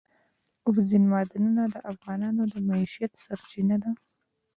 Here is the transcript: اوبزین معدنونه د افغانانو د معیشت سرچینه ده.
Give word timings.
اوبزین 0.67 1.03
معدنونه 1.11 1.63
د 1.73 1.75
افغانانو 1.91 2.43
د 2.53 2.55
معیشت 2.67 3.11
سرچینه 3.23 3.75
ده. 3.83 3.91